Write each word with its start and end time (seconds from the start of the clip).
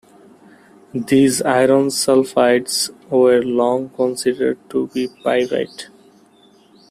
These 0.95 1.43
iron 1.43 1.89
sulfides 1.89 2.89
were 3.11 3.43
long 3.43 3.89
considered 3.89 4.57
to 4.71 4.87
be 4.87 5.07
pyrite. 5.23 5.89